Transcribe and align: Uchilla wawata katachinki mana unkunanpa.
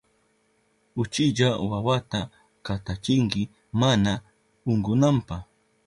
Uchilla 1.01 1.49
wawata 1.57 2.19
katachinki 2.65 3.41
mana 3.81 4.11
unkunanpa. 4.71 5.37